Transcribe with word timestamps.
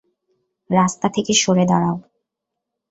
রাস্তা 0.69 1.07
থেকে 1.09 1.33
সরে 1.33 1.65
দাঁড়াও! 1.65 1.95